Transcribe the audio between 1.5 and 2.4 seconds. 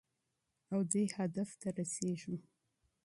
ته رسېږو.